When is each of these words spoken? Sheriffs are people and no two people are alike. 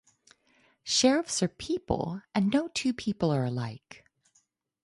Sheriffs 0.83 1.43
are 1.43 1.47
people 1.47 2.23
and 2.33 2.51
no 2.51 2.69
two 2.69 2.91
people 2.91 3.29
are 3.29 3.45
alike. 3.45 4.03